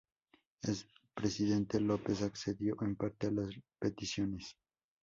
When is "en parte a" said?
2.81-3.31